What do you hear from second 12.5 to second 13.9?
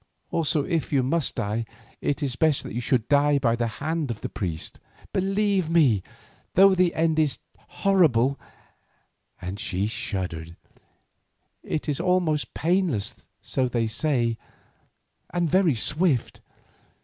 painless, so they